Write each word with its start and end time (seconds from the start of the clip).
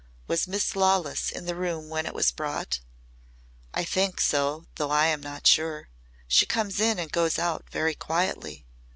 Was 0.25 0.47
Miss 0.47 0.75
Lawless 0.75 1.29
in 1.29 1.45
the 1.45 1.53
room 1.55 1.87
when 1.87 2.07
it 2.07 2.15
was 2.15 2.31
brought?" 2.31 2.79
"I 3.71 3.83
think 3.83 4.19
so 4.19 4.65
though 4.77 4.89
I 4.89 5.05
am 5.05 5.21
not 5.21 5.45
sure. 5.45 5.89
She 6.27 6.47
comes 6.47 6.79
in 6.79 6.97
and 6.97 7.11
goes 7.11 7.37
out 7.37 7.69
very 7.69 7.93
quietly. 7.93 8.65